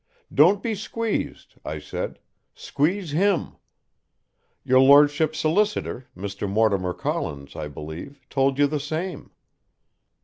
[0.33, 2.17] 'Don't be squeezed,' I said.
[2.55, 3.57] 'Squeeze him.'
[4.63, 6.49] Your Lordship's solicitor, Mr.
[6.49, 9.29] Mortimer Collins, I believe, told you the same."